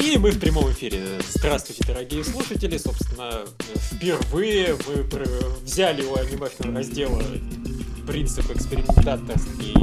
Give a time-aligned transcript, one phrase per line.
[0.00, 1.20] И мы в прямом эфире.
[1.28, 2.78] Здравствуйте, дорогие слушатели.
[2.78, 3.44] Собственно,
[3.76, 5.06] впервые мы
[5.62, 7.22] взяли у анимешного раздела
[8.06, 9.74] принцип экспериментаторский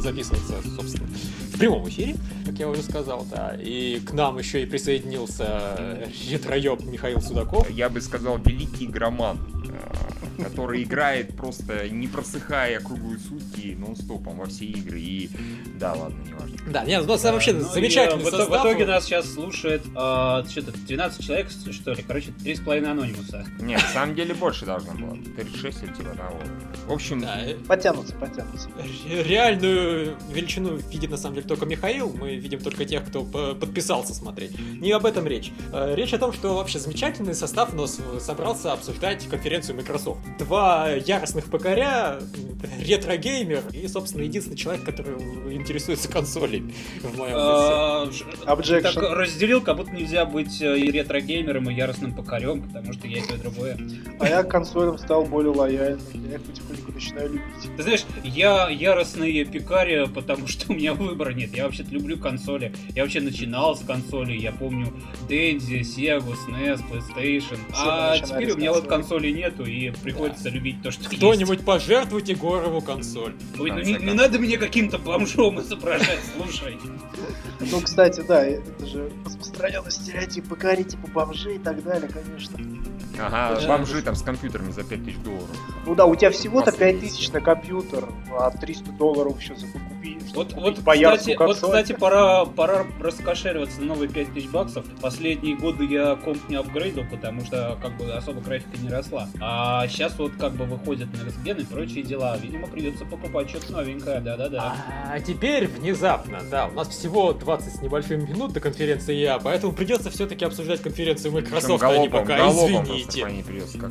[0.00, 1.08] записываться, собственно,
[1.54, 3.56] в прямом эфире, как я уже сказал, да.
[3.60, 7.70] И к нам еще и присоединился ретроеб Михаил Судаков.
[7.70, 9.38] Я бы сказал, великий громан
[10.42, 15.00] который играет просто не просыхая круглые сутки нон-стопом во все игры.
[15.00, 15.30] И
[15.78, 16.56] да, ладно, не важно.
[16.66, 18.48] Да, нет, у нас вообще ну, замечательный в, состав.
[18.48, 23.46] В итоге нас сейчас слушает э, что-то 12 человек, что ли, короче, 3,5 анонимуса.
[23.60, 25.16] Нет, на самом деле больше должно было.
[25.36, 26.38] 36 или типа того.
[26.86, 27.20] В общем...
[27.20, 28.68] Да, потянутся, потянутся.
[29.08, 32.12] Реальную величину видит на самом деле только Михаил.
[32.12, 34.52] Мы видим только тех, кто подписался смотреть.
[34.80, 35.52] Не об этом речь.
[35.72, 40.90] Э, речь о том, что вообще замечательный состав у нас собрался обсуждать конференцию Microsoft два
[40.90, 42.20] яростных покоря,
[42.80, 45.14] ретро-геймер и, собственно, единственный человек, который
[45.54, 48.10] интересуется консолями в моем а,
[48.46, 53.18] Так разделил, как будто нельзя быть э, и ретро-геймером, и яростным пекарем, потому что я
[53.18, 53.78] и то, и другое.
[54.18, 57.76] А я к консолям стал более лояльным, я их потихоньку начинаю любить.
[57.76, 61.54] Ты знаешь, я яростный пекарь, потому что у меня выбора нет.
[61.54, 62.72] Я вообще-то люблю консоли.
[62.94, 64.92] Я вообще начинал с консоли, я помню
[65.28, 67.58] Dendy, Sega, SNES, PlayStation.
[67.76, 72.80] А теперь у меня вот консоли нету, и приходится любить то, что Кто-нибудь пожертвуйте Горову
[72.80, 73.34] консоль.
[73.58, 76.78] Ой, ну не, не надо мне каким-то бомжом изображать, слушай.
[77.60, 82.58] Ну, кстати, да, это же распространенный стереотип быкари, типа бомжей и так далее, конечно.
[83.18, 83.68] Ага, да.
[83.68, 85.56] бомжи там с компьютерами за 5000 долларов.
[85.86, 90.18] Ну да, у тебя всего-то 5000 на компьютер, а 300 долларов еще за купи.
[90.34, 94.84] Вот, вот, кстати, вот, кстати, пора, пора раскошеливаться на новые 5000 баксов.
[95.00, 99.28] Последние годы я комп не апгрейдил, потому что как бы особо графика не росла.
[99.40, 102.36] А сейчас вот как бы выходят на ресген и прочие дела.
[102.36, 104.74] Видимо, придется покупать что-то новенькое, да-да-да.
[105.10, 109.72] А, теперь внезапно, да, у нас всего 20 с небольшим минут до конференции я, поэтому
[109.72, 113.03] придется все-таки обсуждать конференцию Microsoft, а не пока, извините.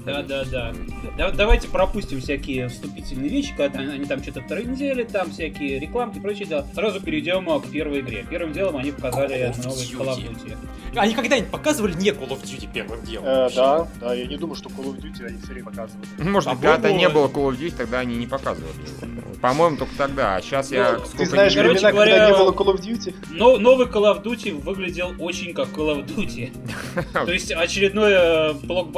[0.06, 0.74] Да-да-да.
[1.32, 6.46] Давайте пропустим всякие вступительные вещи, когда они там что-то трендели, там всякие рекламки и прочие
[6.46, 6.66] дела.
[6.74, 8.26] Сразу перейдем к первой игре.
[8.30, 10.58] Первым делом они показали новый Call of Duty.
[10.96, 13.28] Они когда-нибудь показывали не Call of Duty первым делом?
[13.28, 16.08] Э, да, да, я не думаю, что Call of Duty они все время показывают.
[16.20, 18.74] Может быть, когда-то не было Call of Duty, тогда они не показывали.
[19.42, 20.36] По-моему, только тогда.
[20.36, 21.00] А сейчас ну, я...
[21.18, 23.16] Ты знаешь времена, Короче говоря, когда не было Call of Duty?
[23.32, 26.54] Но, новый Call of Duty выглядел очень как Call of Duty.
[27.26, 28.54] То есть очередное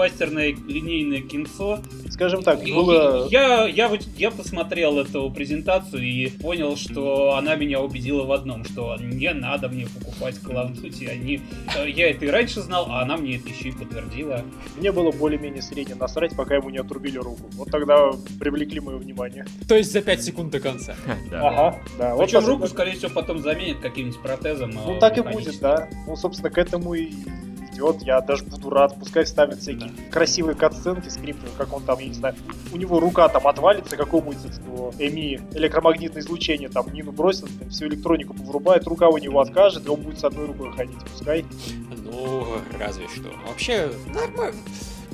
[0.06, 1.80] блокбастерное линейное кинцо.
[2.10, 3.28] Скажем так, было...
[3.30, 8.96] Я, я, я посмотрел эту презентацию и понял, что она меня убедила в одном, что
[9.00, 11.10] не надо мне покупать Call of Duty.
[11.10, 11.42] Они...
[11.88, 14.44] Я это и раньше знал, а она мне это еще и подтвердила.
[14.78, 17.50] Мне было более-менее средне насрать, пока ему не отрубили руку.
[17.54, 19.46] Вот тогда привлекли мое внимание.
[19.68, 20.96] То есть за 5 секунд до конца.
[21.36, 22.16] Ага, да.
[22.16, 24.72] Причем руку, скорее всего, потом заменят каким-нибудь протезом.
[24.72, 25.90] Ну так и будет, да.
[26.08, 27.12] Ну, собственно, к этому и
[27.76, 28.02] идет.
[28.02, 32.14] Я даже буду рад, пускай ставят всякие красивые катсценки скрипты, как он там, я не
[32.14, 32.36] знаю,
[32.74, 34.38] у него рука там отвалится, какому-нибудь
[35.00, 40.02] ЭМИ, электромагнитное излучение, там Нину бросит, всю электронику врубает, рука у него откажет, и он
[40.02, 41.46] будет с одной рукой ходить, пускай.
[42.04, 42.46] Ну,
[42.80, 43.30] разве что.
[43.48, 44.58] Вообще, нормально.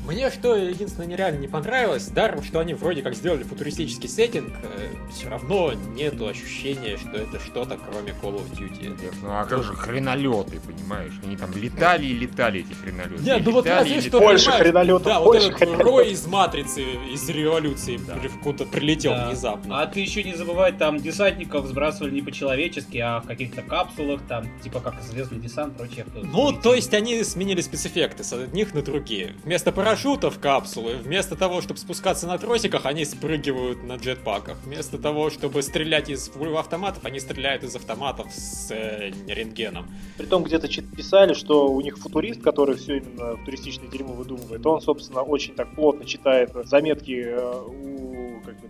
[0.06, 4.88] Мне что единственное нереально не понравилось, даром, что они вроде как сделали футуристический сеттинг, э,
[5.12, 9.13] все равно нету ощущения, что это что-то кроме Call of Duty.
[9.22, 11.13] ну а как же хренолеты, понимаешь?
[11.23, 13.23] Они там летали и летали, эти хренолеты.
[13.23, 14.19] Нет, ну вот разве что...
[14.19, 16.81] Больше хренолетов, Да, больше вот этот Рой из Матрицы,
[17.13, 18.18] из Революции да.
[18.44, 19.28] куда-то прилетел да.
[19.28, 19.81] внезапно.
[19.81, 24.45] А ты еще не забывай, там десантников сбрасывали не по-человечески, а в каких-то капсулах, там,
[24.63, 26.06] типа как Звездный десант, прочее.
[26.23, 29.33] Ну, то есть они сменили спецэффекты с одних на другие.
[29.44, 30.96] Вместо парашютов капсулы.
[30.96, 34.57] Вместо того, чтобы спускаться на тросиках, они спрыгивают на джетпаках.
[34.63, 39.88] Вместо того, чтобы стрелять из автоматов, они стреляют из автоматов с э, рентгеном.
[40.18, 45.24] Притом где-то писали, что у них футурист, который все именно футуристичное дерьмо выдумывает, он, собственно,
[45.24, 48.69] очень так плотно читает заметки э, у, как бы,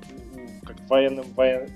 [0.65, 1.69] как военным, воен,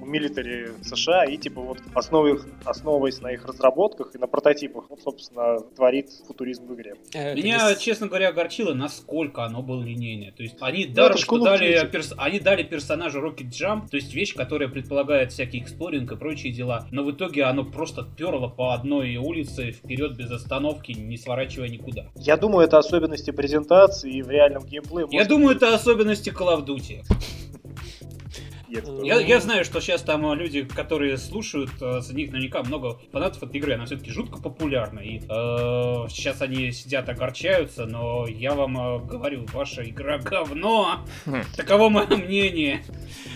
[0.00, 5.00] у милитари США и типа вот основываясь, основываясь на их разработках и на прототипах, вот,
[5.00, 6.94] собственно, творит футуризм в игре.
[7.14, 10.32] Э, Меня, честно говоря, огорчило, насколько оно было линейное.
[10.32, 12.12] То есть они, ну, даром, что дали, перс...
[12.16, 16.86] они дали персонажу Rocket Jump, то есть вещь, которая предполагает всякий эксплоринг и прочие дела,
[16.90, 22.06] но в итоге оно просто перло по одной улице вперед без остановки, не сворачивая никуда.
[22.14, 25.06] Я думаю, это особенности презентации и в реальном геймплее.
[25.10, 27.02] Я думаю, это особенности Call of Duty.
[28.70, 33.42] Я, я, я знаю, что сейчас там люди, которые слушают, за них наверняка много фанатов
[33.42, 33.74] этой игры.
[33.74, 35.00] Она все-таки жутко популярна.
[35.00, 41.00] И э, сейчас они сидят, огорчаются, но я вам э, говорю, ваша игра говно.
[41.26, 41.42] Хм.
[41.56, 42.84] Таково мое мнение.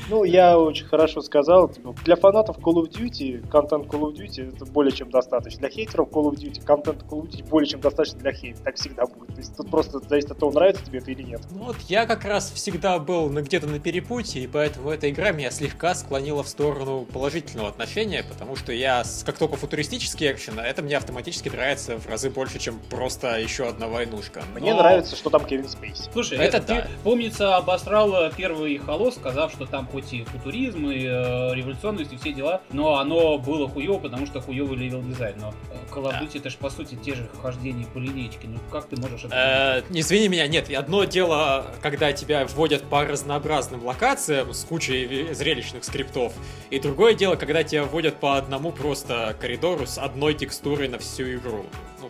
[0.08, 1.68] Ну, я очень хорошо сказал.
[1.68, 5.60] Типа, для фанатов Call of Duty, контент Call of Duty это более чем достаточно.
[5.60, 8.62] Для хейтеров Call of Duty, контент Call of Duty более чем достаточно для хейта.
[8.62, 9.34] Так всегда будет.
[9.34, 11.40] То есть тут просто зависит от того, нравится тебе это или нет.
[11.50, 15.50] Ну вот я как раз всегда был где-то на перепутье, и поэтому эта игра меня
[15.50, 20.96] слегка склонила в сторону положительного отношения, потому что я, как только футуристический экшен, это мне
[20.96, 24.42] автоматически нравится в разы больше, чем просто еще одна войнушка.
[24.54, 24.82] Мне Но...
[24.82, 26.08] нравится, что там Кевин Спейси.
[26.12, 26.80] Слушай, это, это да.
[26.82, 32.16] ты, помнится, обосрал первый Halo, сказав, что там хоть и футуризм, и э, революционность, и
[32.16, 35.36] все дела, но оно было хуево, потому что хуевый level design.
[35.38, 35.54] Но
[35.90, 38.38] Call of Duty это же по сути те же хождения по линейке.
[38.44, 39.34] Ну как ты можешь это...
[39.34, 40.70] Э, извини меня, нет.
[40.70, 46.32] Одно дело, когда тебя вводят по разнообразным локациям с кучей зрелищных скриптов,
[46.70, 51.34] и другое дело, когда тебя вводят по одному просто коридору с одной текстурой на всю
[51.34, 51.66] игру.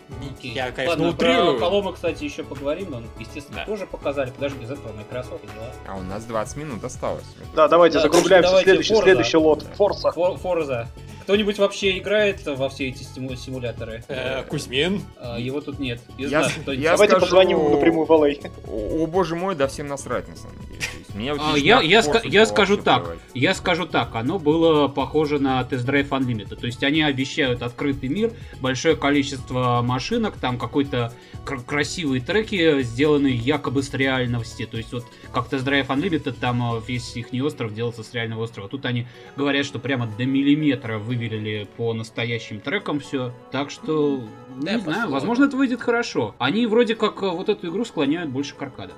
[0.08, 1.52] Ну, я, конечно, Ладно, утрирую.
[1.52, 3.64] про Колома, кстати, еще поговорим, но, естественно, да.
[3.66, 5.72] тоже показали, даже без этого Microsoft дела.
[5.86, 7.24] А у нас 20 минут осталось.
[7.54, 8.50] Да, давайте да, закругляемся.
[8.50, 9.66] Давайте следующий, следующий лот.
[9.76, 10.12] Форса.
[10.12, 10.88] Форза.
[11.22, 14.04] Кто-нибудь вообще играет во все эти симуляторы?
[14.08, 15.02] Э, Кузьмин.
[15.18, 16.00] А, его тут нет.
[16.18, 17.20] Я, я, я Давайте скажу...
[17.20, 18.50] позвоним ему напрямую в LA.
[18.68, 20.80] О, боже мой, да всем насрать, на самом деле.
[21.14, 23.18] Мне а, я, я, ска- я скажу так, плевать.
[23.34, 28.08] я скажу так, оно было похоже на Test Drive Unlimited, то есть они обещают открытый
[28.08, 31.12] мир, большое количество машинок, там какой-то
[31.44, 36.76] кр- красивые треки, сделанные якобы с реальности, то есть вот как Test Drive Unlimited, там
[36.76, 40.98] э, весь их остров делался с реального острова, тут они говорят, что прямо до миллиметра
[40.98, 44.24] вывели по настоящим трекам все, так что,
[44.56, 46.34] да, не знаю, возможно это выйдет хорошо.
[46.38, 48.96] Они вроде как э, вот эту игру склоняют больше к аркадам.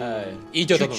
[0.00, 0.94] Э, идет оно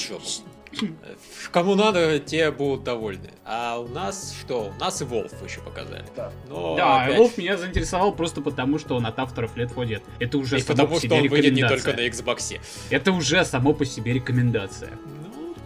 [1.51, 3.29] Кому надо, те будут довольны.
[3.45, 4.73] А у нас что?
[4.75, 6.05] У нас и Wolf еще показали.
[6.15, 7.19] Да, Но да опять...
[7.19, 10.03] Wolf меня заинтересовал просто потому, что он от авторов 4 Dead.
[10.19, 12.59] Это уже и потому, что он выйдет не только на Xbox.
[12.89, 14.91] Это уже само по себе рекомендация.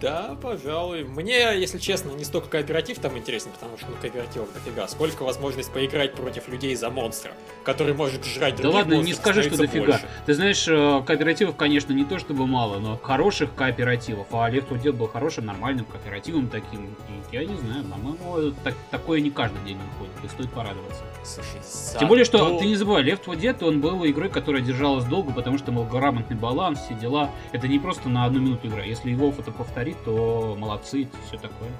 [0.00, 1.04] Да, пожалуй.
[1.04, 4.88] Мне, если честно, не столько кооператив там интересен, потому что ну, кооператив дофига.
[4.88, 7.32] Сколько возможность поиграть против людей за монстра,
[7.64, 9.86] который может жрать Да ладно, не скажи, что дофига.
[9.86, 10.08] Больше.
[10.26, 14.26] Ты знаешь, э, кооперативов, конечно, не то чтобы мало, но хороших кооперативов.
[14.32, 16.96] А 4 Dead был хорошим, нормальным кооперативом таким.
[17.30, 21.02] И я не знаю, по-моему, так, такое не каждый день выходит, и стоит порадоваться.
[21.24, 25.32] Слушай, Тем более, что ты не забывай, 4 Dead, он был игрой, которая держалась долго,
[25.32, 27.30] потому что был грамотный баланс, все дела.
[27.52, 28.82] Это не просто на одну минуту игра.
[28.82, 29.52] Если его это
[29.90, 31.70] повторить, то молодцы, все такое.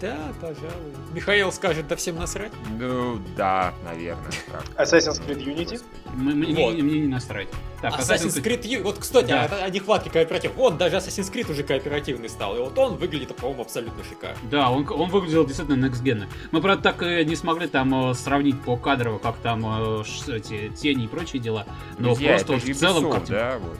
[0.00, 0.92] Да, пожалуй.
[1.14, 2.52] Михаил скажет, да всем насрать?
[2.78, 4.30] Ну, да, наверное.
[4.76, 5.80] Assassin's Creed Unity?
[6.14, 6.74] Мне, вот.
[6.74, 7.48] мне, мне не насрать.
[7.80, 9.44] Так, Assassin's, Creed, Creed вот, кстати, да.
[9.44, 10.52] о, о нехватке кооператива.
[10.58, 14.38] Он даже Assassin's Creed уже кооперативный стал, и вот он выглядит, по-моему, абсолютно шикарно.
[14.50, 16.28] Да, он, он выглядел действительно next.
[16.50, 20.68] Мы, правда, так и не смогли там э, сравнить по кадрово, как там э, эти
[20.68, 21.66] тени и прочие дела.
[21.98, 23.10] Но Друзья, просто в целом...
[23.10, 23.24] Как...
[23.26, 23.78] Да, вот,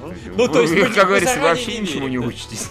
[0.00, 2.68] ну, ну, то есть, как говорится, вообще ничему не учитесь.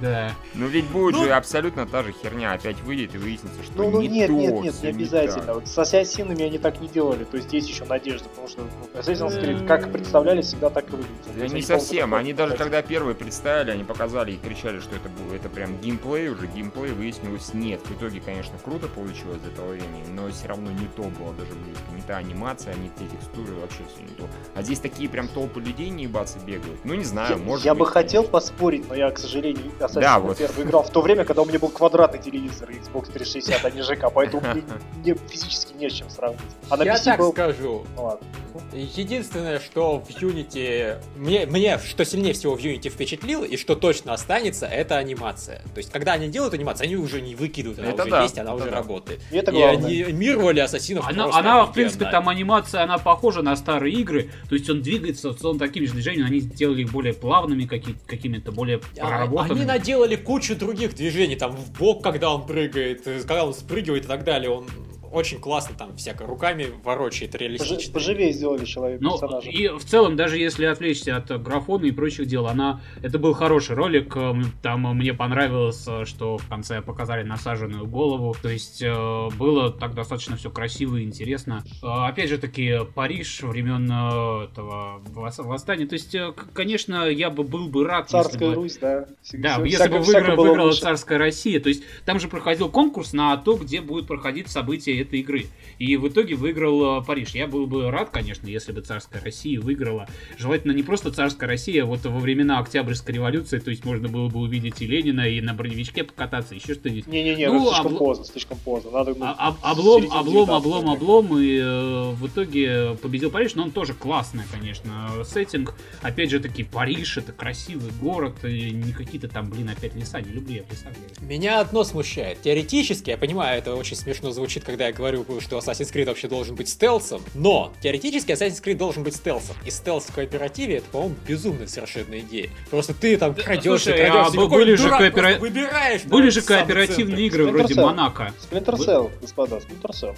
[0.00, 0.34] Да.
[0.54, 3.90] Ну ведь будет ну, же абсолютно та же херня, опять выйдет и выяснится, что ну,
[3.90, 5.54] ну, не нет, то, нет, нет, не обязательно.
[5.54, 9.00] Вот с ассасинами они так не делали, то есть есть еще надежда, потому что ну,
[9.00, 11.12] Assassin's Creed как представляли, всегда так и выглядит.
[11.36, 15.34] Да не совсем, они даже когда первые представили, они показали и кричали, что это было,
[15.34, 17.80] это прям геймплей, уже геймплей выяснилось нет.
[17.84, 21.52] В итоге, конечно, круто получилось для того времени, но все равно не то было даже
[21.52, 21.84] близко.
[21.94, 24.28] Не та анимация, не те текстуры, вообще все не то.
[24.54, 26.84] А здесь такие прям толпы людей не ебаться бегают.
[26.84, 30.00] Ну не знаю, я, может Я быть, бы хотел поспорить, но я, к сожалению, Assassin's
[30.00, 30.36] да, вот.
[30.36, 33.82] первый играл в то время, когда у меня был квадратный телевизор Xbox 360, а не
[33.82, 34.62] ЖК, поэтому мне,
[35.02, 36.40] мне физически не с чем сравнить.
[36.70, 37.32] А на я PC так был...
[37.32, 37.84] скажу.
[37.96, 38.26] Ну, ладно.
[38.72, 40.98] Единственное, что в Unity...
[41.16, 45.62] Мне, мне что сильнее всего в Unity впечатлило, и что точно останется, это анимация.
[45.74, 48.38] То есть, когда они делают анимацию, они уже не выкидывают, она это уже да, есть,
[48.38, 48.76] она уже да.
[48.76, 49.20] работает.
[49.30, 53.94] И, это и анимировали ассасинов Она, она в принципе, там анимация, она похожа на старые
[53.94, 57.96] игры, то есть он двигается целом такими же движениями, они сделали их более плавными, какими-
[58.06, 59.60] какими-то более а, проработанными.
[59.60, 64.08] Они наделали кучу других движений, там в бок, когда он прыгает, когда он спрыгивает и
[64.08, 64.66] так далее, он
[65.12, 67.92] очень классно там всяко руками ворочает реалистично.
[67.92, 72.46] Поживее сделали человек ну, И в целом, даже если отвлечься от графона и прочих дел,
[72.46, 74.16] она это был хороший ролик.
[74.62, 78.34] Там мне понравилось, что в конце показали насаженную голову.
[78.40, 81.64] То есть э, было так достаточно все красиво и интересно.
[81.82, 85.02] Э, опять же таки, Париж времен э, этого
[85.38, 85.86] восстания.
[85.86, 86.16] То есть,
[86.54, 89.06] конечно, я бы был бы рад, Царская если Русь, да.
[89.32, 91.60] Да, всяко, если бы выиграла, выиграла Царская Россия.
[91.60, 95.46] То есть там же проходил конкурс на то, где будет проходить событие этой игры.
[95.78, 97.30] И в итоге выиграл э, Париж.
[97.30, 100.08] Я был бы рад, конечно, если бы царская Россия выиграла.
[100.38, 104.28] Желательно не просто царская Россия, а вот во времена Октябрьской революции, то есть можно было
[104.28, 107.06] бы увидеть и Ленина, и на броневичке покататься, еще что-нибудь.
[107.06, 107.98] Не-не-не, ну, слишком обл...
[107.98, 108.90] поздно, слишком поздно.
[108.90, 113.70] Надо, ну, а, облом, облом, облом, облом, и э, в итоге победил Париж, но он
[113.70, 115.74] тоже классный, конечно, сеттинг.
[116.02, 120.32] Опять же таки, Париж это красивый город, и не какие-то там, блин, опять леса, не
[120.32, 120.92] люблю я в лесах.
[121.20, 122.40] Меня одно смущает.
[122.42, 126.54] Теоретически, я понимаю, это очень смешно звучит, когда я говорю, что Assassin's Creed вообще должен
[126.54, 129.56] быть стелсом, но теоретически Assassin's Creed должен быть стелсом.
[129.64, 132.50] И стелс в кооперативе это, по-моему, безумно совершенно идея.
[132.70, 135.38] Просто ты там крадешь Слушай, и крадешь, а были же коопера...
[135.38, 136.04] выбираешь.
[136.04, 138.32] Были же кооперативные игры вроде Монако.
[138.50, 140.16] Splinter Cell, господа, Splinter Cell.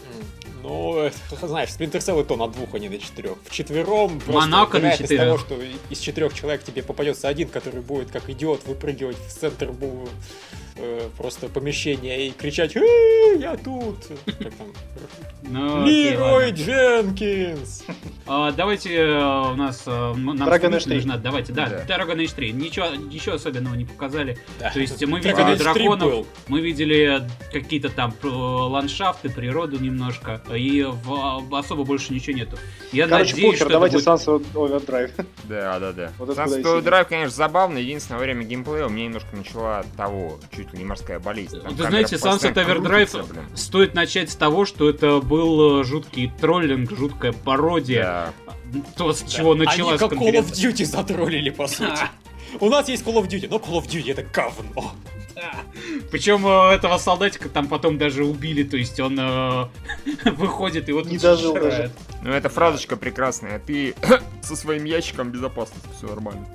[0.62, 1.10] Ну,
[1.42, 3.36] знаешь, Splinter Cell и то на двух, а не на четырех.
[3.44, 5.20] В четвером Монако на четырех.
[5.20, 5.58] того, что
[5.90, 9.70] из четырех человек тебе попадется один, который будет как идиот выпрыгивать в центр
[10.76, 13.98] э, просто помещения и кричать «Я тут!»
[15.42, 17.84] Ну, Лирой Дженкинс!
[18.26, 20.94] А, давайте э, у нас э, нам Dragon Age 3.
[20.96, 21.16] Нужна.
[21.18, 21.84] Давайте, да, да.
[21.84, 22.52] Dragon Age 3.
[22.52, 24.38] Ничего, ничего особенного не показали.
[24.58, 24.70] Да.
[24.70, 31.84] То есть мы видели драконов, мы видели какие-то там ландшафты, природу немножко, и в, особо
[31.84, 32.56] больше ничего нету.
[32.92, 34.06] Я Короче, надеюсь, покер, что давайте будет...
[34.06, 35.26] Sunset Overdrive.
[35.44, 36.12] Да, да, да.
[36.18, 37.78] Вот Sunset Overdrive, конечно, забавно.
[37.78, 41.60] Единственное, во время геймплея у меня немножко начала того, чуть ли не морская болезнь.
[41.60, 46.90] Там Вы знаете, Sunset Overdrive стоит начать с того, что это был э, жуткий троллинг,
[46.96, 48.32] жуткая пародия.
[48.46, 48.80] Да.
[48.96, 49.28] То, с да.
[49.28, 52.02] чего началась Они как Call of Duty затроллили, по сути.
[52.60, 54.92] У нас есть Call of Duty, но Call of Duty это говно.
[56.10, 59.68] Причем э, этого солдатика там потом даже убили, то есть он э,
[60.36, 61.90] выходит и вот не дожил даже.
[62.22, 63.58] Ну эта фразочка прекрасная.
[63.58, 63.94] Ты
[64.42, 66.46] со своим ящиком безопасности, все нормально.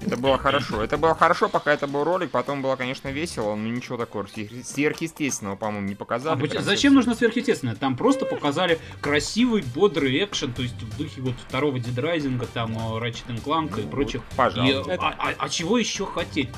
[0.00, 0.82] Это было хорошо.
[0.82, 5.56] Это было хорошо, пока это был ролик, потом было, конечно, весело, но ничего такого сверхъестественного,
[5.56, 6.56] по-моему, не показали.
[6.56, 7.74] А зачем нужно сверхъестественное?
[7.74, 13.42] Там просто показали красивый, бодрый экшен, то есть в духе вот второго дедрайзинга, там Ratchet
[13.44, 14.22] Clank ну, и прочих.
[14.36, 14.92] Пожалуйста.
[14.92, 16.50] И, а, а, а чего еще хотеть?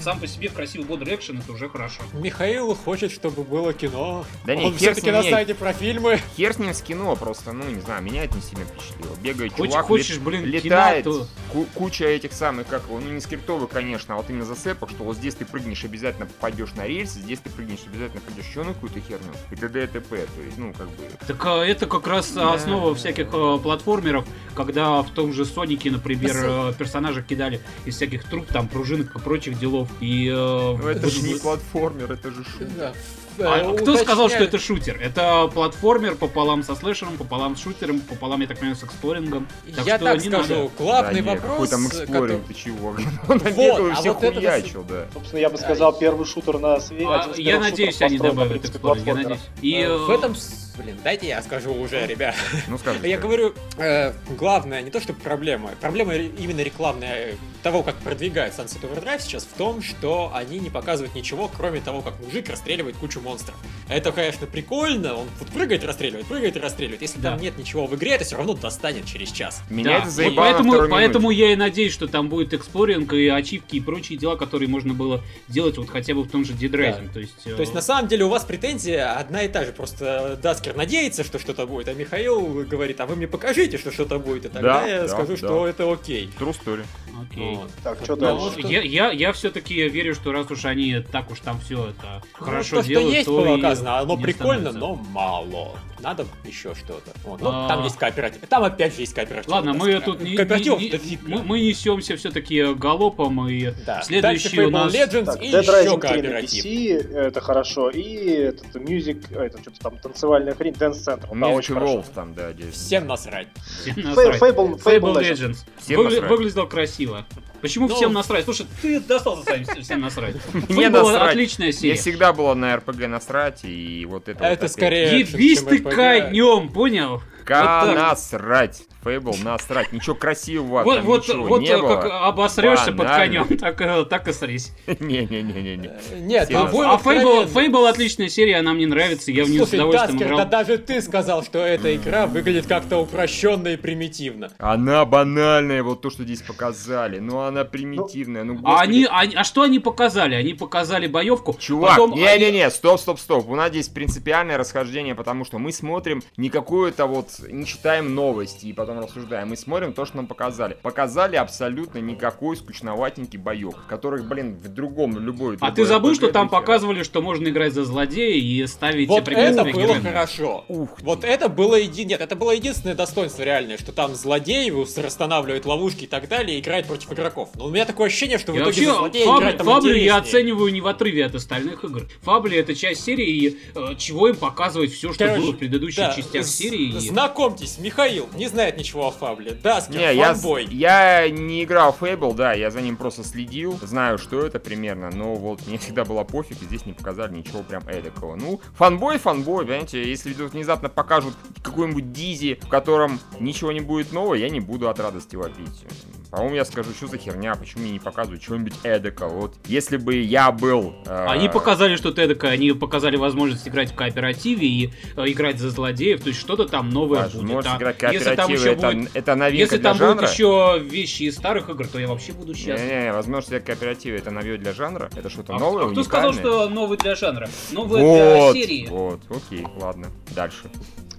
[0.00, 2.02] Сам по себе красивый бодрый экшен это уже хорошо.
[2.12, 4.24] Михаил хочет, чтобы было кино.
[4.44, 6.20] Да нет, Он все-таки на сайте про фильмы.
[6.36, 9.16] Хер с ним с кино, просто, ну, не знаю, меня это не сильно впечатлило.
[9.22, 11.66] Бегает Хочешь, чувак, хочешь, лет, блин, летает, кино, то...
[11.74, 15.16] куча этих самых, как его, ну, не скриптовых, конечно, а вот именно засепок, что вот
[15.16, 19.00] здесь ты прыгнешь, обязательно попадешь на рельсы, здесь ты прыгнешь, обязательно пойдешь еще на какую-то
[19.00, 19.84] херню, и т.д.
[19.84, 20.16] и т.п.
[20.16, 21.02] То есть, ну, как бы...
[21.26, 22.54] Так а, это как раз да.
[22.54, 28.24] основа всяких а, платформеров, когда в том же Сонике, например, а, персонажа кидали из всяких
[28.24, 32.94] труб, там, пружинок и прочих делов, и ну, это же не платформер, это же шутер.
[33.38, 34.98] А кто сказал, что это шутер?
[35.00, 39.46] Это платформер пополам со слэшером, пополам с шутером, пополам, я так понимаю, с эксплорингом.
[39.74, 40.70] Так я так скажу, надо.
[40.78, 41.50] главный да, вопрос...
[41.50, 42.38] Какой там эксплоринг, который...
[42.48, 42.88] ты чего?
[43.28, 45.06] Он и а всех вот хуячил, да.
[45.14, 47.06] Собственно, я бы сказал, первый шутер на свете.
[47.08, 49.40] А, я надеюсь, они добавят эксплоринг, я надеюсь.
[49.62, 50.34] И э, в этом
[50.82, 52.34] Блин, дайте я скажу уже, ребят.
[52.68, 53.06] Ну, скажи.
[53.06, 55.70] Я говорю, э, главное, не то, что проблема.
[55.80, 61.14] Проблема именно рекламная того, как продвигает Sunset Overdrive сейчас в том, что они не показывают
[61.14, 63.56] ничего, кроме того, как мужик расстреливает кучу монстров.
[63.88, 67.02] Это, конечно, прикольно, он вот прыгает, расстреливает, прыгает и расстреливает.
[67.02, 67.32] Если да.
[67.32, 69.62] там нет ничего в игре, это все равно достанет через час.
[69.68, 69.98] Меня да.
[69.98, 74.18] это заебало Поэтому, поэтому я и надеюсь, что там будет эксплоринг и ачивки и прочие
[74.18, 77.06] дела, которые можно было делать вот хотя бы в том же Dead Rising.
[77.08, 77.12] Да.
[77.12, 79.72] То, есть, то есть, на самом деле, у вас претензия одна и та же.
[79.72, 84.18] Просто Даскер надеется, что что-то будет, а Михаил говорит, а вы мне покажите, что что-то
[84.18, 85.36] будет, и тогда да, я да, скажу, да.
[85.36, 86.30] что это окей.
[86.38, 86.84] True story.
[87.22, 87.54] Окей.
[87.54, 87.70] Вот.
[87.82, 88.60] Так, что дальше?
[88.60, 92.46] Я, я, я все-таки верю, что раз уж они так уж там все это ну,
[92.46, 95.78] хорошо то, делают, что есть то показано, оно прикольно, но мало.
[96.02, 97.12] Надо еще что-то.
[97.24, 97.40] Вот.
[97.40, 97.68] Ну, а...
[97.68, 98.40] Там есть кооператив.
[98.48, 99.50] Там опять же есть кооператив.
[99.50, 104.02] Ладно, мы тут не, кооператив не, не, мы, мы несемся все-таки галопом и да.
[104.02, 106.64] следующий у нас Legends так, и Dead еще кооператив.
[106.64, 111.38] PC, это хорошо, и этот Music, это что-то там танцевальная хрень, Dance Center.
[111.38, 112.74] Да, очень Wolf там, да, здесь.
[112.74, 113.48] Всем насрать.
[113.80, 114.40] Всем насрать.
[114.40, 115.64] Fable, Fable, Fable Legends.
[115.78, 116.30] Всем насрать.
[116.30, 117.26] Выглядел красиво.
[117.60, 117.94] Почему Но...
[117.94, 118.44] Ну, всем насрать?
[118.44, 120.36] Слушай, ты достался сами всем насрать.
[120.68, 121.94] Мне была отличная серия.
[121.94, 125.20] Я всегда было на РПГ насрать, и вот это Это скорее...
[125.20, 127.22] Ебись ты конем, понял?
[127.44, 128.82] Ка насрать.
[129.02, 129.92] Фейбл, насрать.
[129.92, 132.26] Ничего красивого вот, там вот, ничего вот не как было.
[132.26, 134.72] обосрешься под конем, так, э, так и срись.
[134.86, 135.90] Не-не-не-не.
[136.20, 140.18] Нет, а, а Фейбл, Фейбл отличная серия, она мне нравится, я в нее с удовольствием
[140.18, 140.38] Даскер, играл.
[140.38, 144.52] да даже ты сказал, что эта игра выглядит как-то упрощенно и примитивно.
[144.58, 147.20] Она банальная, вот то, что здесь показали.
[147.20, 148.44] Ну, она примитивная.
[148.44, 150.34] Ну, а, они, а, а что они показали?
[150.34, 151.54] Они показали боевку.
[151.58, 153.48] Чувак, не-не-не, стоп, стоп, стоп.
[153.48, 158.66] У нас здесь принципиальное расхождение, потому что мы смотрим не какое-то вот не читаем новости
[158.66, 159.48] и потом рассуждаем.
[159.48, 160.76] Мы смотрим то, что нам показали.
[160.82, 165.58] Показали абсолютно никакой скучноватенький боек, который, блин, в другом, любой...
[165.60, 169.64] А ты забыл, что там показывали, что можно играть за злодея и ставить Вот это
[169.64, 170.02] было героями.
[170.02, 170.64] хорошо.
[170.68, 172.04] Ух вот это было еди...
[172.04, 176.60] Нет, это было единственное достоинство реальное, что там злодей расстанавливает ловушки и так далее, и
[176.60, 177.39] играет против игроков.
[177.54, 179.62] Но у меня такое ощущение, что в итоге вообще, за Фаб...
[179.62, 182.06] Фабли я оцениваю не в отрыве от остальных игр.
[182.22, 185.98] Фабли это часть серии, и э, чего им показывать все, что Короче, было в предыдущих
[185.98, 186.92] да, частях серии.
[186.98, 189.56] Знакомьтесь, Михаил не знает ничего о Фабле.
[189.62, 190.36] Да, не, я,
[190.70, 195.10] я не играл в Fable, да, я за ним просто следил, знаю, что это примерно,
[195.10, 198.36] но вот мне всегда было пофиг, и здесь не показали ничего прям эдакого.
[198.36, 204.34] Ну, фанбой, фанбой, понимаете, если внезапно покажут какой-нибудь Дизи, в котором ничего не будет нового,
[204.34, 205.84] я не буду от радости вопить.
[206.30, 209.28] По-моему, я скажу, что за херня, почему мне не показывают чего-нибудь эдакого.
[209.30, 210.94] Вот если бы я был...
[211.06, 211.26] Э...
[211.28, 216.22] Они показали что-то эдакое, они показали возможность играть в кооперативе и э, играть за злодеев,
[216.22, 217.66] то есть что-то там новое Возможность будет.
[217.66, 219.10] А играть кооперативе, это, будет...
[219.14, 220.14] это новинка Если для там жанра.
[220.14, 222.78] будут еще вещи из старых игр, то я вообще буду счастлив.
[222.78, 225.10] Не-не, возможность играть в кооперативе, это новье для жанра?
[225.16, 227.48] Это что-то а новое, а кто сказал, что новый для жанра?
[227.72, 228.86] Новое вот, для серии.
[228.86, 230.70] Вот, окей, ладно, дальше.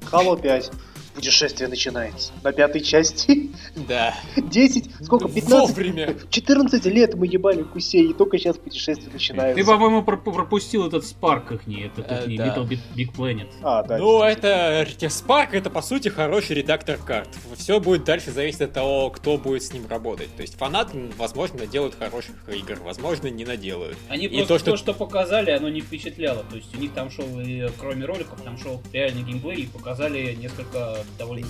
[0.10, 0.72] Halo 5
[1.14, 2.32] путешествие начинается.
[2.44, 3.52] На пятой части.
[3.88, 4.16] Да.
[4.36, 5.50] 10, сколько, 15?
[5.52, 6.16] Вовремя.
[6.30, 9.56] 14 лет мы ебали Кусей, и только сейчас путешествие начинается.
[9.56, 12.48] Ты, по-моему, пропустил этот Спарк их не, этот э, да.
[12.48, 13.50] Little Big Planet.
[13.62, 13.98] А, да.
[13.98, 17.30] Ну, это Спарк, это, по сути, хороший редактор карт.
[17.56, 20.36] Все будет дальше зависеть от того, кто будет с ним работать.
[20.36, 23.98] То есть фанаты, возможно, делают хороших игр, возможно, не наделают.
[24.10, 24.72] Они и просто то, что...
[24.72, 26.44] то, что показали, оно не впечатляло.
[26.50, 30.36] То есть у них там шел, и, кроме роликов, там шел реальный геймплей, и показали
[30.36, 31.48] несколько довольно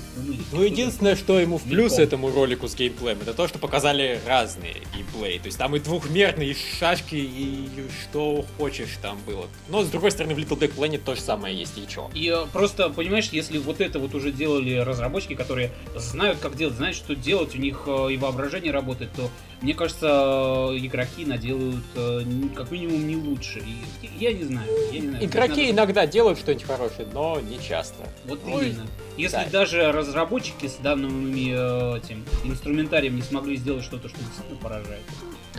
[0.52, 4.76] Ну, единственное, что ему в плюс этому ролику с геймплеем, это то, что показали разные
[4.96, 5.40] геймплей.
[5.40, 7.68] То есть там и двухмерные, и шашки, и
[8.04, 9.48] что хочешь там было.
[9.70, 12.10] Но, с другой стороны, в Little Big Planet то же самое есть, и чё.
[12.14, 16.76] И э, просто, понимаешь, если вот это вот уже делали разработчики, которые знают, как делать,
[16.76, 19.30] знают, что делать, у них э, и воображение работает, то
[19.62, 22.24] мне кажется, игроки наделают э,
[22.56, 23.60] как минимум не лучше.
[23.60, 24.68] И, я не знаю.
[24.92, 25.26] Я не знаю.
[25.26, 25.72] Игроки надо...
[25.72, 28.04] иногда делают что-нибудь хорошее, но не часто.
[28.26, 28.70] Вот Ой.
[28.70, 28.88] именно.
[29.18, 29.50] Если да.
[29.52, 35.04] даже разработчики с данными э, этим инструментарием не смогли сделать что-то, что действительно поражает.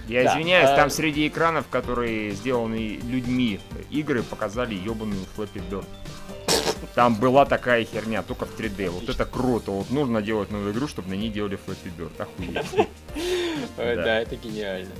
[0.09, 0.33] Я да.
[0.33, 0.77] извиняюсь, а...
[0.77, 5.87] там среди экранов, которые сделаны людьми игры, показали ебаную Flappy Bird.
[6.95, 8.91] Там была такая херня, только в 3D.
[8.91, 9.71] Вот это круто.
[9.71, 12.21] Вот нужно делать новую игру, чтобы на ней делали Flappy Bird.
[12.21, 12.89] Охуеть.
[13.77, 14.91] Да, это гениально.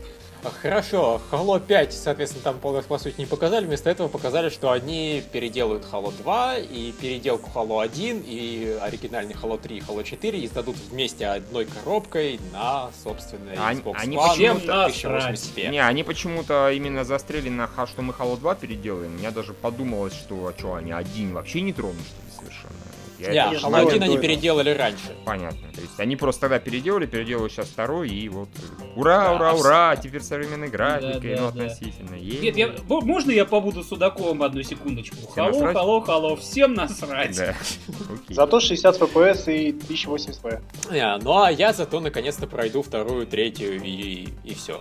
[0.51, 5.85] Хорошо, Halo 5, соответственно, там по сути не показали, вместо этого показали, что они переделают
[5.91, 11.27] Halo 2 и переделку Halo 1 и оригинальный Halo 3 и Halo 4 издадут вместе
[11.27, 15.69] одной коробкой на, собственно, Xbox они, One они почему-то 1080p.
[15.69, 19.17] Не, они почему-то именно застряли на что мы Halo 2 переделаем.
[19.19, 22.82] Я даже подумалось, что, а что, они один вообще не тронут, что ли, совершенно.
[23.23, 25.17] Я yeah, Halo 1 они переделали раньше.
[25.25, 25.69] Понятно.
[25.73, 28.49] То есть они просто тогда переделали, переделывают сейчас второй, и вот
[28.97, 31.65] ура, да, ура, ура, теперь современной графикой, да, да, ну, да.
[31.65, 32.15] относительно.
[32.17, 35.17] Нет, я, можно я побуду Судаковым одну секундочку?
[35.35, 37.37] Халло, халло, халло, всем насрать.
[37.37, 37.55] Да.
[38.29, 40.61] Зато 60 FPS и 1080p.
[40.91, 44.81] Yeah, ну а я зато наконец-то пройду вторую, третью и, и все.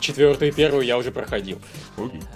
[0.00, 1.58] Четвертую и первую я уже проходил.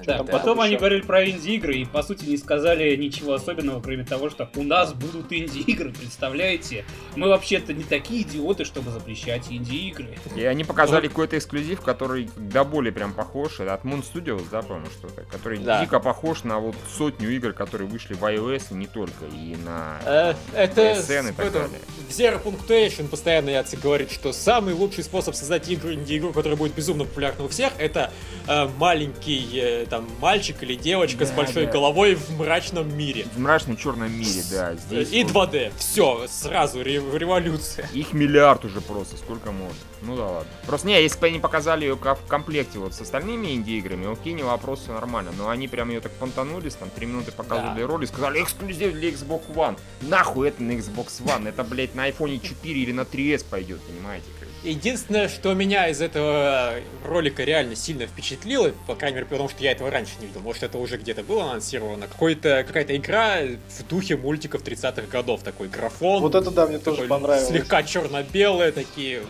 [0.05, 4.31] Да, потом они говорили про инди-игры и, по сути, не сказали ничего особенного, кроме того,
[4.31, 6.85] что у нас будут инди-игры, представляете?
[7.17, 10.19] Мы вообще-то не такие идиоты, чтобы запрещать инди-игры.
[10.35, 13.61] И они показали какой-то эксклюзив, который до боли прям похож.
[13.61, 15.23] Это от Moon Studios, да, по-моему, что-то.
[15.23, 15.85] Который да.
[15.85, 20.01] дико похож на вот сотню игр, которые вышли в iOS и не только, и на
[20.05, 21.79] э, это PSN и так далее.
[22.09, 26.75] В Zero Punctuation постоянно Яци говорит, что самый лучший способ создать игру, инди-игру, которая будет
[26.75, 28.11] безумно популярна у всех, это
[28.49, 31.73] э, маленький э, там мальчик или девочка да, с большой да.
[31.73, 33.27] головой в мрачном мире.
[33.35, 34.75] В мрачном черном мире, да.
[34.75, 35.53] Здесь и вот...
[35.55, 35.73] 2D.
[35.77, 37.89] Все, сразу революция.
[37.93, 39.77] Их миллиард уже просто, сколько можно.
[40.03, 40.51] Ну да ладно.
[40.67, 44.43] Просто не, если бы они показали ее в комплекте вот с остальными инди-играми, окей, не
[44.43, 45.33] вопрос, все нормально.
[45.37, 47.87] Но они прям ее так понтанулись, там три минуты показывали да.
[47.87, 49.79] ролик, сказали эксклюзив для Xbox One.
[50.03, 51.49] Нахуй это на Xbox One?
[51.49, 54.27] Это, блядь, на iPhone 4 или на 3S пойдет, понимаете?
[54.63, 56.75] Единственное, что меня из этого
[57.11, 60.63] ролика реально сильно впечатлило, по крайней мере, потому что я этого раньше не видел, может
[60.63, 66.23] это уже где-то было анонсировано, какой-то, какая-то игра в духе мультиков 30-х годов, такой графон.
[66.23, 67.49] Вот это да, мне тоже понравилось.
[67.49, 69.23] Слегка черно-белые такие,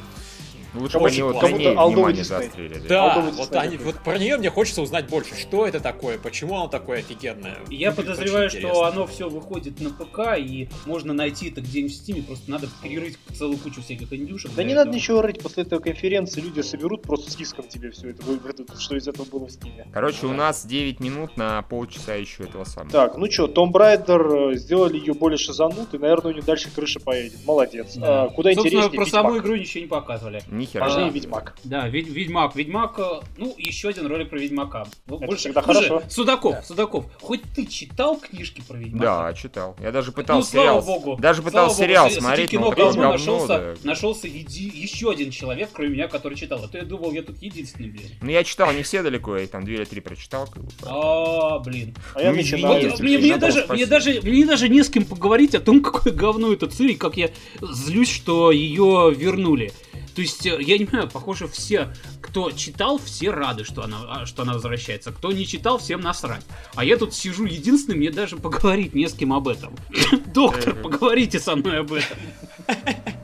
[0.74, 2.78] Лучше бы они вот ней внимание заострили.
[2.88, 5.34] Да, вот, они, вот про нее мне хочется узнать больше.
[5.34, 6.18] Что это такое?
[6.18, 7.58] Почему оно такое офигенное?
[7.68, 12.22] Я подозреваю, что оно все выходит на ПК, и можно найти это где-нибудь в Стиме,
[12.22, 14.52] просто надо перерыть целую кучу всяких индюшек.
[14.54, 14.84] Да не этого.
[14.84, 18.96] надо ничего рыть, после этой конференции люди соберут просто списком тебе все это выведут, что
[18.96, 19.86] из этого было в Стиме.
[19.92, 22.90] Короче, у нас 9 минут на полчаса еще этого самого.
[22.90, 27.38] Так, ну что, Том Брайдер сделали ее более шизанутой, наверное, у нее дальше крыша поедет.
[27.44, 27.96] Молодец.
[27.96, 28.24] Да.
[28.24, 30.42] А, куда Собственно, интереснее про саму игру ничего не показывали.
[30.60, 30.84] Ни хера.
[30.84, 31.56] Важнее а, Ведьмак.
[31.64, 32.54] Да, Ведьмак.
[32.54, 34.86] Ведьмак, э, ну, еще один ролик про Ведьмака.
[35.06, 36.02] Это Больше, всегда хорошо.
[36.08, 36.62] Судаков, да.
[36.62, 39.04] Судаков, хоть ты читал книжки про Ведьмака?
[39.04, 39.76] Да, читал.
[39.80, 40.82] Я даже пытался ну, сериал.
[40.82, 41.16] Богу.
[41.18, 43.74] Даже пытался сериал Богу, смотреть, кино, но говно, нашелся, да.
[43.84, 46.62] нашелся еще один человек, кроме меня, который читал.
[46.62, 48.10] А то я думал, я тут единственный, блин.
[48.20, 50.48] Ну, я читал не все далеко, я там две или три прочитал.
[50.82, 51.94] А, блин.
[52.14, 52.76] А я начинал.
[52.76, 56.66] Мне даже, мне даже, мне даже не с кем поговорить о том, какое говно это
[56.66, 59.72] Цири, как я злюсь, что ее вернули.
[60.14, 64.26] То есть, э, я не знаю, похоже, все, кто читал, все рады, что она, а,
[64.26, 65.12] что она возвращается.
[65.12, 66.44] Кто не читал, всем насрать.
[66.74, 69.74] А я тут сижу единственный, мне даже поговорить не с кем об этом.
[70.34, 72.18] Доктор, поговорите со мной об этом.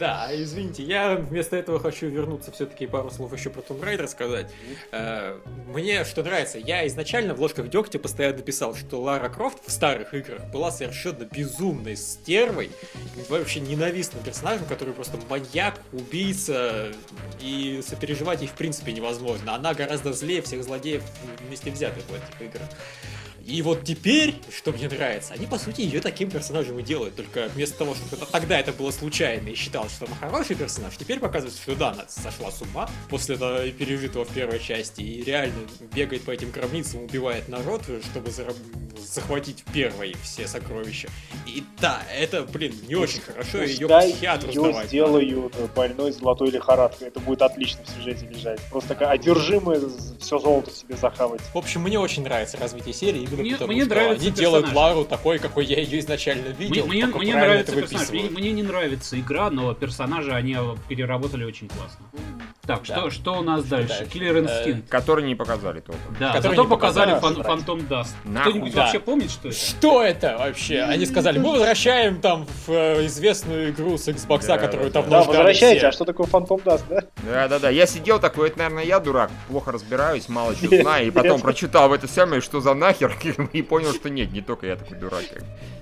[0.00, 4.50] Да, извините, я вместо этого хочу вернуться все-таки пару слов еще про Tomb Raider сказать.
[4.92, 9.70] Э, мне что нравится, я изначально в ложках дегтя постоянно писал, что Лара Крофт в
[9.70, 12.70] старых играх была совершенно безумной стервой,
[13.28, 16.94] вообще ненавистным персонажем, который просто маньяк, убийца,
[17.42, 19.54] и сопереживать ей в принципе невозможно.
[19.54, 21.02] Она гораздо злее всех злодеев
[21.46, 22.68] вместе взятых в этих играх.
[23.50, 27.16] И вот теперь, что мне нравится, они по сути ее таким персонажем и делают.
[27.16, 31.18] Только вместо того, что тогда это было случайно и считалось, что она хороший персонаж, теперь
[31.18, 35.58] показывается, что да, она сошла с ума после пережитого в первой части и реально
[35.92, 38.30] бегает по этим гробницам, убивает народ, чтобы
[38.98, 41.08] захватить первой все сокровища.
[41.46, 44.86] И да, это, блин, не очень хорошо, ее психиатру ее сдавать.
[44.86, 45.72] сделают надо.
[45.74, 48.60] больной золотой лихорадкой, это будет отлично в сюжете лежать.
[48.70, 49.80] Просто такая одержимая
[50.20, 51.40] все золото себе захавать.
[51.52, 54.38] В общем, мне очень нравится развитие серии, именно мне, потому мне что нравится они персонаж.
[54.38, 56.86] делают Лару такой, какой я ее изначально видел.
[56.86, 58.10] Мне, мне, мне нравится персонаж.
[58.10, 60.56] Мне, мне не нравится игра, но персонажи они
[60.88, 62.06] переработали очень классно.
[62.66, 62.94] Так, да.
[62.94, 64.06] что, что у нас дальше?
[64.12, 64.86] Killer Instinct.
[64.86, 66.16] Э, который не показали толком.
[66.20, 68.14] Да, который зато показали Phantom Dust.
[68.22, 68.82] Кто-нибудь да.
[68.82, 69.58] вообще помнит, что это?
[69.58, 70.82] Что это вообще?
[70.82, 75.24] Они сказали, мы возвращаем там в э, известную игру с Xbox, да, которую там Да,
[75.24, 77.02] возвращайте, а что такое Phantom Dust, да?
[77.24, 81.40] Да-да-да, я сидел такой, это, наверное, я дурак, плохо разбираюсь, мало чего знаю, и потом
[81.40, 83.16] прочитал это самое, что за нахер,
[83.52, 85.24] и понял, что нет, не только я такой дурак.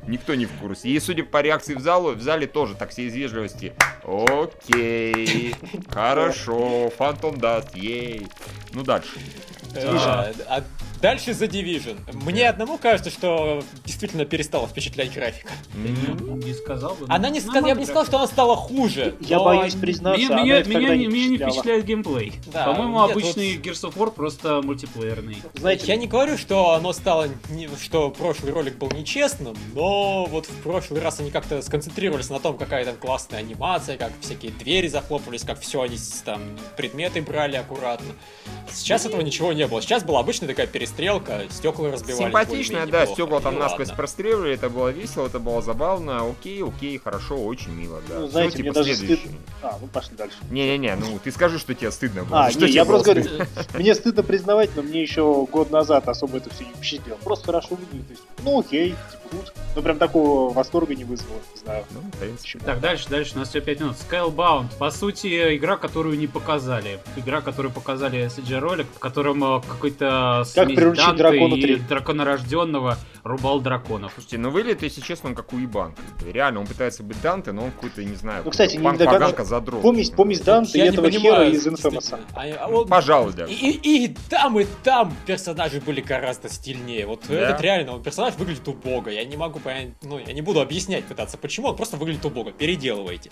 [0.06, 0.88] Никто не в курсе.
[0.88, 3.74] И судя по реакции в залу, в зале тоже так все из вежливости.
[4.04, 5.54] Окей,
[5.88, 8.26] хорошо, Фантом даст, ей.
[8.72, 9.18] Ну дальше.
[9.76, 10.64] А, а
[11.00, 11.98] Дальше The Division.
[12.24, 15.52] Мне одному кажется, что действительно перестала впечатлять графика.
[15.74, 17.06] Не сказал бы.
[17.08, 19.14] Она не сказала, я бы не сказал, что она стала хуже.
[19.20, 22.32] Я боюсь признаться, меня, меня, меня, не, меня не впечатляет геймплей.
[22.46, 23.66] Да, По-моему, обычный вот...
[23.66, 25.36] Gears of War просто мультиплеерный.
[25.54, 27.28] Знаете, я не говорю, что оно стало,
[27.80, 32.58] что прошлый ролик был нечестным, но вот в прошлый раз они как-то сконцентрировались на том,
[32.58, 36.40] какая там классная анимация, как всякие двери захлопывались, как все они там
[36.76, 38.14] предметы брали аккуратно.
[38.72, 39.80] Сейчас этого ничего не было.
[39.80, 42.24] Сейчас была обычная такая перестрелка перестрелка, стекла разбивали.
[42.24, 47.36] Симпатично, да, стекла там насквозь простреливали, это было весело, это было забавно, окей, окей, хорошо,
[47.36, 48.20] очень мило, да.
[48.20, 49.38] Ну, знаете, Все, типа, мне даже стыдно.
[49.62, 50.36] А, ну пошли дальше.
[50.50, 52.46] Не-не-не, ну ты скажи, что тебе стыдно было.
[52.46, 56.38] А, что не, я просто говорю, мне стыдно признавать, но мне еще год назад особо
[56.38, 57.16] это все не впечатлило.
[57.16, 59.52] Просто хорошо выглядит, то есть, ну окей, типа, good.
[59.76, 61.84] Ну, прям такого восторга не вызвало, не знаю.
[61.90, 63.96] Ну, в Так, дальше, дальше, у нас все 5 минут.
[63.96, 64.76] Scalebound.
[64.78, 66.98] По сути, игра, которую не показали.
[67.16, 71.76] Игра, которую показали CG-ролик, в котором э, какой-то как приручить дракона и 3.
[71.76, 74.12] драконорожденного рубал драконов.
[74.14, 75.94] Слушайте, ну выглядит, если честно, он как уебан.
[76.24, 79.82] Реально, он пытается быть Данте, но он какой-то, не знаю, ну, кстати, не до задрот.
[79.82, 82.18] Помесь, помесь Данте и этого хера из Infamous.
[82.34, 82.88] А, а он...
[82.88, 83.44] Пожалуй, да.
[83.44, 87.06] И, и, и там, и там персонажи были гораздо стильнее.
[87.06, 87.34] Вот да.
[87.34, 89.08] этот реально, он персонаж выглядит убого.
[89.08, 92.52] Я не могу понять, ну, я не буду объяснять пытаться, почему, он просто выглядит убого.
[92.52, 93.30] Переделывайте.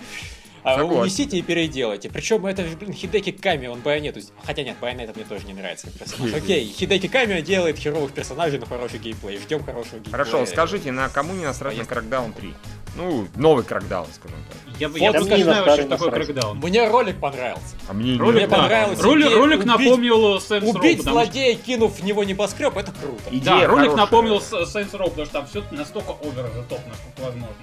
[0.66, 1.02] А Согласен.
[1.02, 2.10] унесите и переделайте.
[2.10, 4.18] Причем это же, блин, Хидеки Ками, он байонету...
[4.44, 6.34] Хотя нет, байонета мне тоже не нравится как персонаж.
[6.34, 9.38] Окей, Хидеки Ками делает херовых персонажей на хороший геймплей.
[9.38, 10.10] Ждем хорошего геймплея.
[10.10, 12.54] Хорошо, скажите, на кому не насрать на Crackdown 3?
[12.96, 14.80] Ну, новый Crackdown, скажем так.
[14.80, 16.54] Я, вот я не знаю вообще, что такое Crackdown.
[16.54, 17.76] Мне ролик понравился.
[17.86, 19.02] А мне ролик, мне понравился.
[19.04, 20.78] Ролик, ролик убить, напомнил Saints Row.
[20.78, 21.64] Убить злодея, что...
[21.64, 23.22] кинув в него небоскреб, это круто.
[23.30, 27.54] Идея да, ролик напомнил Saints Row, потому что там все настолько овер топ, насколько возможно.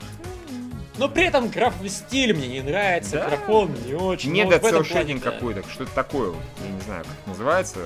[0.97, 3.29] Но при этом графовый стиль мне не нравится, Да.
[3.29, 4.31] графон не очень.
[4.31, 5.39] Нет, но это в этом селшейдинг плане, да.
[5.39, 7.79] какой-то, что-то такое, вот, я не знаю, как это называется,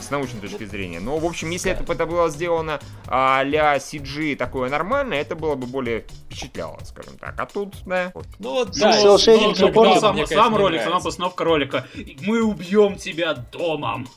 [0.00, 1.00] с научной точки зрения.
[1.00, 5.66] Но, в общем, если это, это было сделано а-ля CG такое нормальное, это было бы
[5.66, 7.34] более впечатляло, скажем так.
[7.38, 8.26] А тут, да, вот.
[8.38, 11.86] Ну вот, Ну, да, когда помню, мне, сам, сам ролик, сама постановка ролика.
[12.22, 14.08] Мы убьем тебя домом.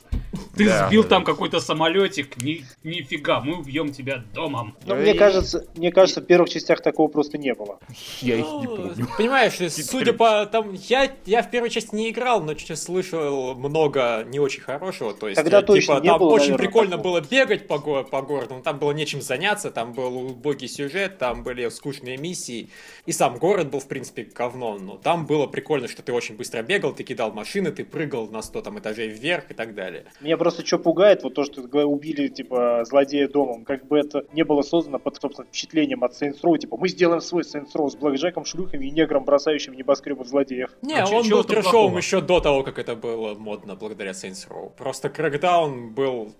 [0.56, 1.32] Ты Да, сбил да, там да.
[1.32, 2.42] какой-то самолетик.
[2.42, 4.76] Ни, нифига, мы убьем тебя домом.
[4.86, 7.80] Но Да мне кажется, мне кажется, в первых частях такого просто не было.
[8.22, 9.08] Я их не Ну, помню.
[9.18, 14.40] Понимаешь, судя по там, я, я в первой части не играл, но слышал много не
[14.40, 15.14] очень хорошего.
[15.14, 17.20] То есть, Тогда э, точно типа, не там было, очень наверное, прикольно такого.
[17.20, 21.18] было бегать по, го- по городу, но там было нечем заняться, там был убогий сюжет,
[21.18, 22.70] там были скучные миссии,
[23.06, 26.62] и сам город был, в принципе, говно, но там было прикольно, что ты очень быстро
[26.62, 30.06] бегал, ты кидал машины, ты прыгал на 100 там этажей вверх и так далее.
[30.22, 33.66] Меня просто что пугает, вот то, что убили, типа, злодея домом.
[33.66, 36.58] Как бы это не было создано под, собственно, впечатлением от Saints Row.
[36.58, 40.70] Типа, мы сделаем свой Saints Row с блэкджеком, шлюхами и негром, бросающим в небоскребы злодеев.
[40.84, 41.98] Не, А он был трешовым плохого?
[41.98, 44.72] еще до того, как это было модно благодаря Saints Row.
[44.78, 46.34] Просто Crackdown был...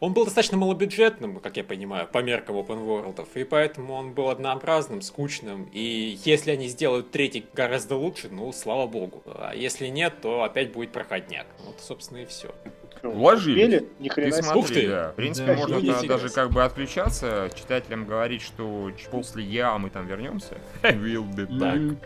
[0.00, 4.30] Он был достаточно малобюджетным, как я понимаю, по меркам open world, и поэтому он был
[4.30, 9.22] однообразным, скучным, и если они сделают третий гораздо лучше, ну, слава богу.
[9.26, 11.46] А если нет, то опять будет проходняк.
[11.64, 12.54] Вот, собственно, и все.
[13.02, 13.62] Уложились.
[13.64, 13.88] Успели?
[13.98, 14.42] Ни Ты хрена себе.
[14.42, 14.88] смотри, Ух ты.
[14.88, 15.08] да.
[15.10, 19.90] В принципе, Да, можно да- даже как бы отключаться, читателям говорить, что после я мы
[19.90, 20.58] там вернемся.
[20.82, 21.96] Will be back.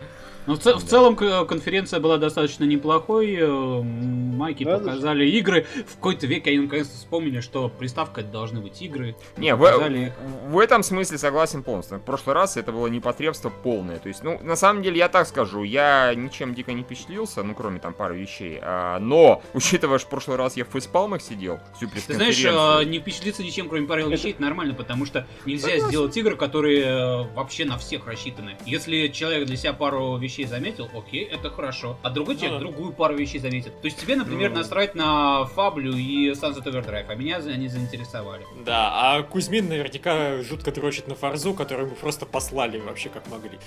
[0.45, 3.33] Ну, в, ц- в целом конференция была достаточно неплохой.
[3.39, 5.65] э, Майки Да, показали игры.
[5.87, 9.15] В какой-то веке они наконец-то вспомнили, что приставка это должны быть игры.
[9.37, 10.11] Не, в, Показали.
[10.49, 11.99] в этом смысле согласен полностью.
[11.99, 13.99] В прошлый раз это было непотребство полное.
[13.99, 17.55] То есть, ну, на самом деле, я так скажу, я ничем дико не впечатлился, ну,
[17.55, 18.59] кроме там пары вещей.
[18.61, 22.83] А, но, учитывая, что в прошлый раз я в фейспалмах сидел, всю Ты знаешь, э,
[22.85, 25.87] не впечатлиться ничем, кроме пары вещей, это нормально, потому что нельзя Согласен.
[25.89, 28.57] сделать игры, которые э, вообще на всех рассчитаны.
[28.65, 31.97] Если человек для себя пару вещей заметил, окей, это хорошо.
[32.03, 32.65] А другой человек Ну да.
[32.71, 33.79] другую пару вещей заметит.
[33.81, 34.57] То есть тебе, например, Ну.
[34.57, 38.45] насрать на Фаблю и Sunset Overdrive, а меня за- они заинтересовали.
[38.65, 43.57] Да, а Кузьмин наверняка жутко дрочит на Фарзу, которую мы просто послали вообще как могли.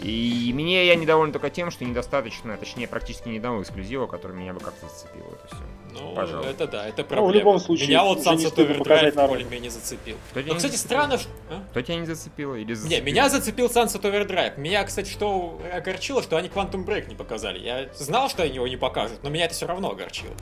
[0.00, 4.52] И мне я недоволен только тем, что недостаточно, точнее, практически ни одного эксклюзива, который меня
[4.52, 5.24] бы как-то зацепил.
[5.32, 5.64] Это все.
[6.00, 6.46] Ну, Пожалуй.
[6.60, 7.28] Это да, это Ну, проблема.
[7.32, 10.16] в любом случае, Меня вот не Sunset Overdrive более-менее зацепил.
[10.30, 10.96] Кто Но, не кстати, зацепил?
[10.98, 11.30] странно, что...
[11.50, 11.62] а?
[11.70, 13.04] Кто тебя не зацепило или Не, зацепил?
[13.04, 14.58] меня зацепил Sunset Overdrive.
[14.58, 17.58] Меня, кстати, что огорчило, что они Quantum Break не показали.
[17.58, 20.34] Я знал, что они его не покажут, но меня это все равно огорчило.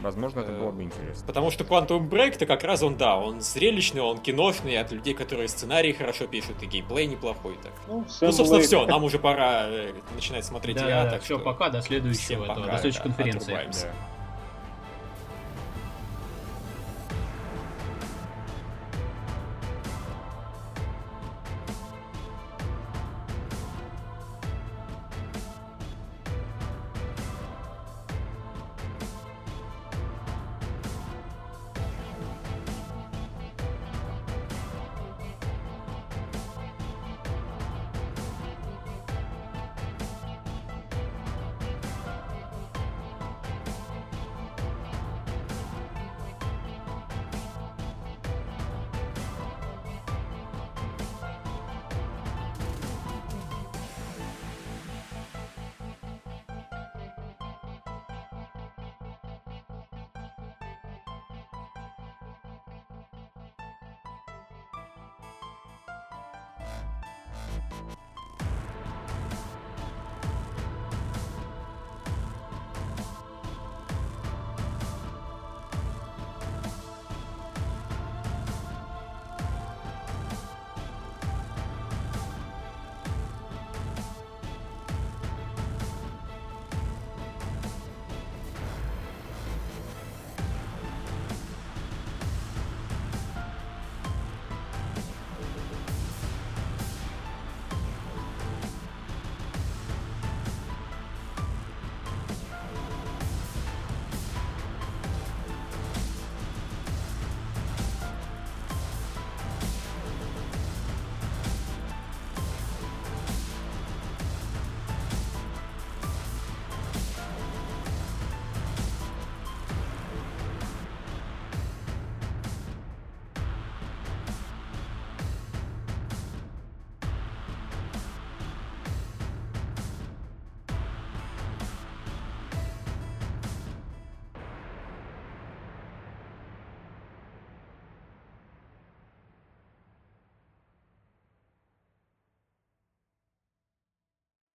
[0.00, 1.26] Возможно, это Э, было бы интересно.
[1.26, 5.48] Потому что Quantum Break-то как раз он, да, он зрелищный, он киношный, от людей, которые
[5.48, 7.56] сценарии хорошо пишут, и геймплей неплохой.
[7.60, 7.72] Так.
[7.88, 11.34] Ну, Ну, собственно, все, нам уже пора э, начинать смотреть Да, я, да, так все,
[11.34, 13.42] что пока, до всем следующего, этого, пока, до следующей да, конференции.
[13.52, 13.86] отрубаемся.
[13.86, 14.17] Да.